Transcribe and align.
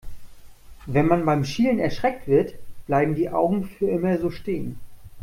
Wenn 0.87 1.05
man 1.05 1.25
beim 1.25 1.45
Schielen 1.45 1.77
erschreckt 1.77 2.27
wird, 2.27 2.55
bleiben 2.87 3.13
die 3.13 3.29
Augen 3.29 3.65
für 3.65 3.87
immer 3.87 4.17
so 4.17 4.31
stehen. 4.31 4.79